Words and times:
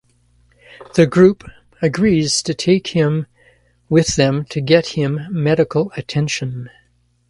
The 0.95 1.05
group 1.05 1.43
agrees 1.79 2.41
to 2.41 2.55
take 2.55 2.87
him 2.87 3.27
with 3.87 4.15
them 4.15 4.45
to 4.45 4.59
get 4.59 4.87
him 4.97 5.27
medical 5.29 5.91
attention. 5.95 6.71